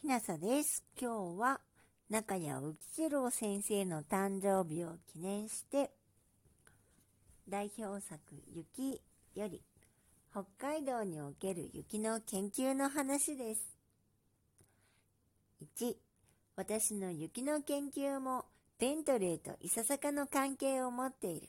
[0.00, 0.82] きなさです。
[0.98, 1.60] 今日は
[2.08, 5.90] 中谷浮次郎先生の誕生日を記念して
[7.46, 8.18] 代表作
[8.48, 9.02] 雪
[9.34, 9.60] より
[10.30, 13.76] 北海道における雪の研究の話です。
[15.78, 15.94] 1
[16.56, 18.46] 私の雪の研究も
[18.78, 21.48] ベントレーといささかの関係を持っている。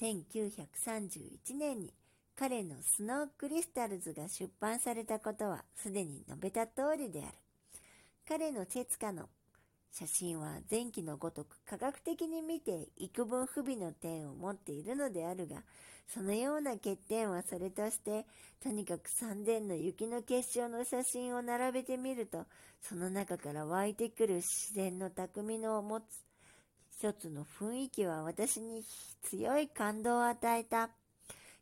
[0.00, 1.92] 1931年に
[2.36, 7.45] 彼のスノークリスタルズが出版されたことはすでに述べた通りである。
[8.28, 9.28] 彼のチェツカの
[9.92, 15.62] 写真は前期のごとく科学的に見て幾分不備の点を持っているのであるが、
[16.08, 18.26] そのような欠点はそれとして、
[18.60, 22.46] とにかく3年の雪の結晶の写真を並べてみると、
[22.82, 26.04] その中から湧いてくる自然の匠の持つ
[26.98, 28.82] 一つの雰囲気は私に
[29.22, 30.90] 強い感動を与えた。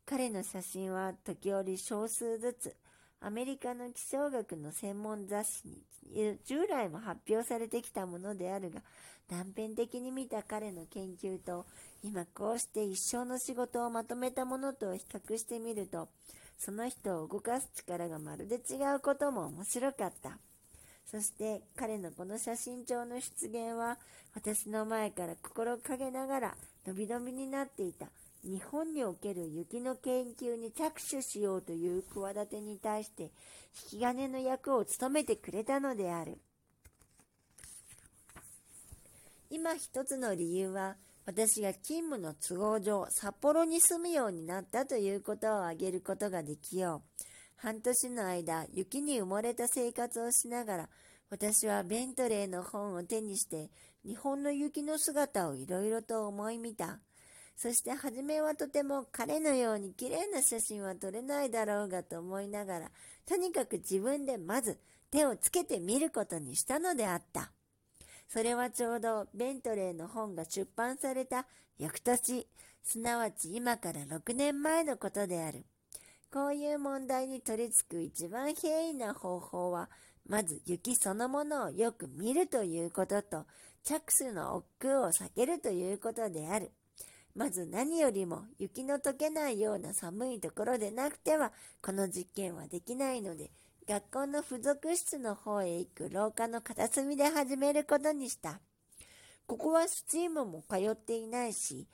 [0.06, 2.76] 彼の写真は時折少数ずつ
[3.26, 8.82] アメリカの気象学の専門雑誌に従来も発表されてきたものであるが、
[9.30, 11.64] 断片的に見た彼の研究と、
[12.02, 16.10] 今こうして一生の仕事をまとめたものと比較してみると、
[16.58, 20.38] その人を動かす力がまるで違うことも面白かった。
[21.10, 23.96] そして彼のこの写真帳の出現は、
[24.34, 26.54] 私の前から心陰ながら
[26.86, 28.06] 伸び伸びになっていた。
[28.44, 33.24] 日本における雪の研究に着手しようという企てに対して
[33.92, 36.38] 引き金の役を務めてくれたのである。
[39.50, 47.24] 今一つの理由は私が勤務の都合上札幌に住むようになったということを挙げることができよう。
[47.56, 50.88] 半年の間雪に埋もれた生活をしながら
[51.30, 53.70] 私はベントレーの本を手にして
[54.04, 56.98] 日本の雪の姿をいろいろと思い見た。
[57.56, 62.90] そして初めはとても彼のように綺麗な写真は撮れないだろうがと思いながら、
[63.26, 64.78] とにかく自分でまず
[65.10, 67.52] 手をつけてみることにしたのであった。
[68.28, 71.46] それはちょうどベントレーの本が出版された
[71.78, 72.48] 翌年、
[72.82, 75.64] すなわち今から6年前のことである。
[76.32, 79.88] こういう問題に取り付く一番平易な方法は、
[80.26, 83.46] まず雪そのものをよく見るということと、
[83.84, 86.72] 着手の億劫を避けるということである。
[87.34, 91.52] まず何よりも雪の溶けないような寒いところでなくては
[91.82, 93.50] この実験はできないので
[93.88, 98.60] 学校の付属室の方へ行く廊下の片隅で始めることにした。
[99.46, 101.86] ここはスチームも通っていないし、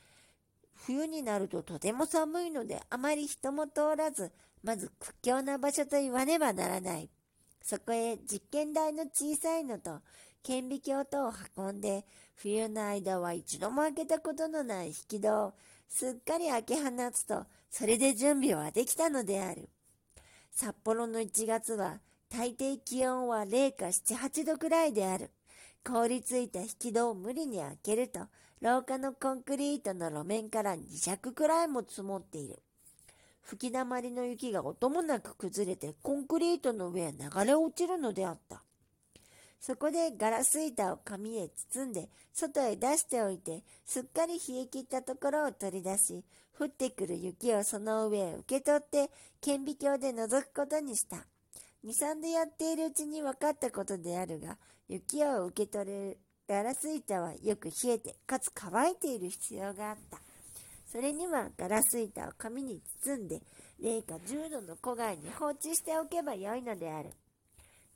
[0.87, 4.31] 冬になるととても寒いのであまり人も通らず、
[4.63, 7.11] まず屈強な場所と言わねばならない。
[7.61, 9.99] そこへ実験台の小さいのと
[10.45, 12.05] 顕微鏡等を運んで、
[12.43, 15.53] 冬の間は一度も開けたことのない引き戸を
[15.87, 19.69] すっかり開け放つと、それで準備はできたのである。
[20.51, 25.31] 札幌の1月は大抵気温は0か7、8度くらいである。
[25.85, 28.21] 凍りついた引き戸を無理に開けると、
[28.63, 32.63] 廊下のコンクリートの路面から2尺くらいも積もっている。
[33.43, 38.63] 吹き溜まりの雪が音もなく崩れてコンクリートの上へ流れ落ちるのであった。
[39.61, 46.25] そこでガラス板を紙へ包んで外へ出しておいて、すっかり冷え切ったところを取り出し、
[46.59, 49.11] 降ってくる雪をその上へ受け取って
[49.43, 51.27] 顕微鏡で覗くことにした。
[51.85, 54.57] 2、3でやっているうちに分かったことであるが、
[54.89, 56.19] 雪を受け取る
[56.49, 60.19] ガラス板はよく冷えて、かつ乾いている必要があった。
[60.91, 63.43] それにはガラス板を紙に包んで、
[63.79, 67.11] 零下10度の戸外に放置しておけばよいのである。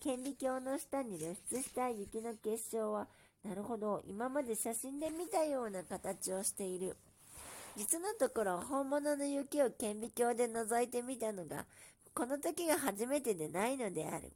[0.05, 3.07] 顕微鏡の下に露出した雪の結晶は、
[3.43, 6.95] なるほど、今まで写真で見たような形をしている。
[7.75, 11.65] 実のところ、本物の雪を顕微鏡で覗いてみたのが、
[12.13, 14.31] この時が初めてでないのである。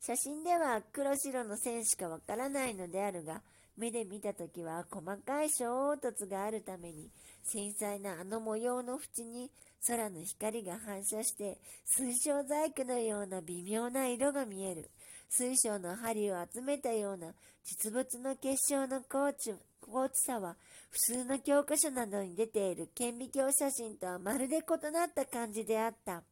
[0.00, 3.40] 写真では黒白の線しかわからないのであるが、
[3.76, 7.10] 目で見た時は細かい小凹凸があるために、
[7.42, 9.50] 繊細なあの模様の縁に
[9.86, 14.90] 空の光が反射して水晶細工のような微妙な色が見える。
[15.28, 17.34] 水晶の針を集めたような
[17.64, 20.56] 実物の結晶の高知高知さは
[20.90, 26.22] 普通の教科書などに出ている顕微鏡写真とはまるで異なった感じであった。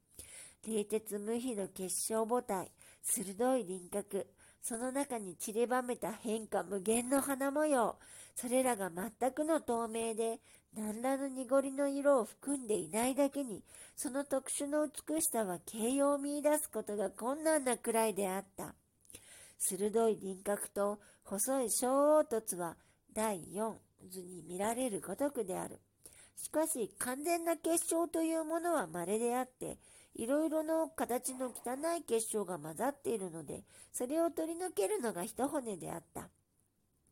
[0.67, 2.71] 冷徹無比の結晶母体、
[3.03, 4.27] 鋭い輪郭、
[4.63, 7.97] その中に散りばめた変化無限の花模様、
[8.37, 10.39] それらが全くの透明で、
[10.75, 13.65] 何らの濁りの色を含んでいないだけに、
[13.97, 18.75] その特殊な美しさは形容を見出すことが困難なくらいであった。
[19.59, 22.77] 鋭い輪郭と細い小凹凸は
[23.13, 23.75] 第4
[24.09, 25.81] 図に見られるごとくである。
[26.37, 29.79] しかし完全な結晶というものは稀であって、
[30.15, 36.29] いろいろの形の汚い結晶が混ざっているので、それを取り除けるのが一骨であった。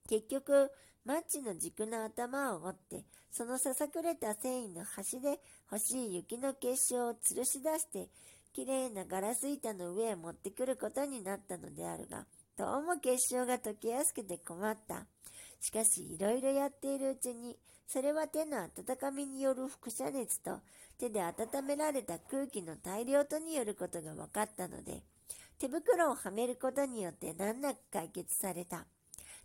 [0.08, 0.70] 結局、
[1.05, 8.08] マッチの軸の頭を折って、そのささくれた繊維の端で欲しい雪の結晶を吊るし出して、
[8.52, 12.26] きれいなガラス板の上へ持ってくることになったのであるが、
[12.56, 15.06] どうも結晶が溶けやすくて困った。
[15.61, 20.61] しかし、いろいろやっているうちに、それは手の温かみによる輻射熱と、
[20.99, 25.03] 手で温められた空気の大量とによることが分かったので、
[25.59, 28.87] 手袋をはめることによって難なく解決された。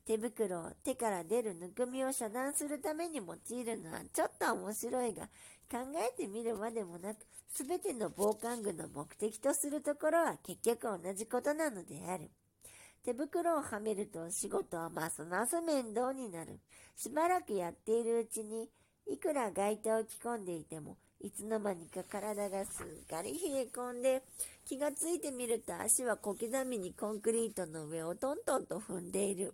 [0.05, 5.23] 手袋を手から出るぬくみを遮断するために用いるのはちょっと面白いが、
[5.69, 12.29] 考えてみるまでもなく、すべての防寒具の目的とするところは結局同じことなのである。
[13.05, 16.59] 手袋をはめると仕事はますます面倒になる。
[16.95, 18.67] しばらくやっているうちに、
[19.05, 24.23] いくら外套を着込んでいても、いつの間にか体がすっかり冷え込んで、
[24.65, 29.53] 気がついてみると足は小刻みにコンクリートの上をトントンと踏んでいる。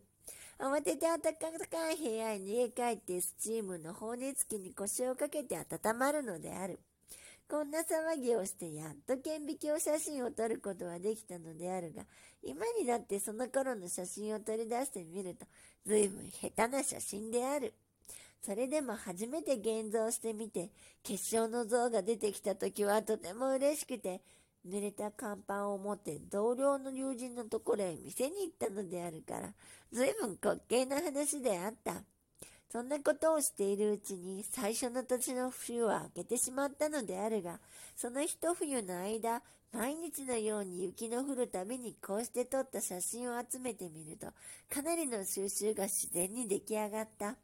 [0.58, 6.80] 慌てて暖かい部屋へ逃げ帰ってスチームの放熱器に腰をかけて温まるのである。
[7.52, 12.04] こんな騒ぎをしてやっと顕微鏡写真を撮ることはできたのであるが、
[12.42, 15.46] 今になってその頃の写真を取り出してみると、
[15.86, 17.74] 随分下手な写真である。
[18.42, 20.70] それでも初めて現像してみて、
[21.04, 24.22] 結晶の像が出てきた時はとても嬉しくて、
[24.66, 29.54] 濡れた甲板を持って同僚の友人のところへ店に行ったのであるから、
[29.92, 31.96] 随分滑稽な話であった。
[32.72, 37.60] そんなことをしているうちに最初の年の冬は明けてしまったのであるが、
[37.98, 39.42] その一冬の間、
[39.74, 44.28] 毎日のように雪の降るたびにこうして撮った写真を集めてみると、
[44.74, 47.36] かなりの収集が自然に出来上がった。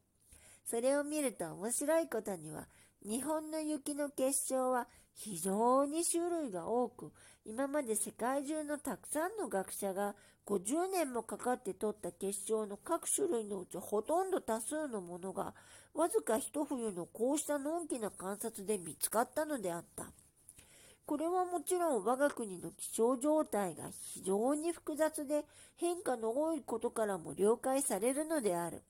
[0.65, 2.65] それを見ると面白いことには、
[3.07, 7.13] 日本の雪の結晶は非常に種類が多く、
[7.45, 10.13] 今まで世界中のたくさんの学者が
[10.45, 15.53] 50年もかかって取った結晶の各種類のうちほとんど多数のものが、
[15.93, 20.03] わずか一冬のこうしたのんきな観察で見つかったのであった。
[21.05, 25.45] これはもちろん我が国の気象状態が非常に複雑で
[25.77, 28.83] 変化の多いことからも了解されるのである。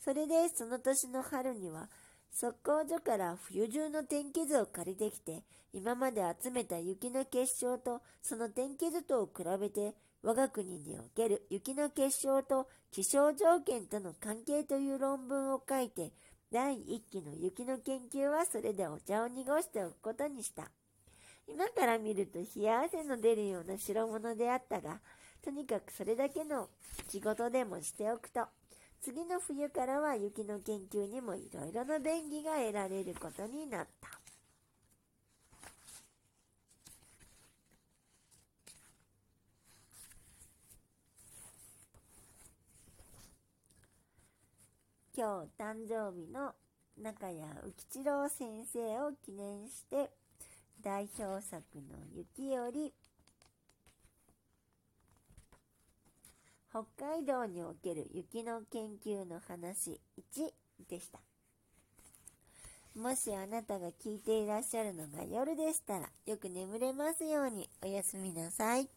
[0.00, 1.88] それでその年の春には
[2.34, 16.10] 測候所から冬中の天気図を借りてきて、今まで集めた雪の結晶とその天気図とを比べて我が国における雪の結晶と気象条件との関係という論文を書いて、
[16.50, 20.70] 第1期の雪の研究はそれでお茶を濁しておくことにした。
[21.46, 25.00] 今から見ると冷や汗の出るような代物であったが、
[25.44, 26.68] とにかくそれだけの
[27.10, 28.46] 仕事でもしておくと、
[29.04, 34.08] 次の冬からは雪の研究にもいろいろな便宜が得られることになった。
[45.14, 46.54] 今日誕生日の
[46.98, 50.08] 中谷浮吉郎先生を記念して
[50.82, 51.82] 代表作の
[52.16, 52.94] 雪より
[56.74, 60.50] 北海道における雪の研究の話1
[60.90, 61.20] でした。
[63.00, 68.88] もしあなたが聞いていらっしゃるのが夜でしたらよく眠れますようにおやすみなさい。